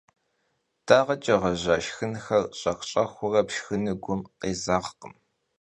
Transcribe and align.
Dağeç'e 0.87 1.35
ğeja 1.41 1.75
şşxınxer 1.83 2.43
ş'ex- 2.59 2.79
ş'exıure 2.89 3.41
pşşxınır 3.47 3.95
gum 4.03 4.21
khêzeğkhım. 4.39 5.13